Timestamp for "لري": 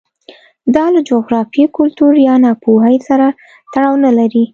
4.17-4.43